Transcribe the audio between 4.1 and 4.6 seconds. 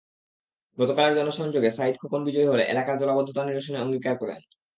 করেন।